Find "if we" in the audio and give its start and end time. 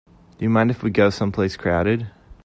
0.71-0.89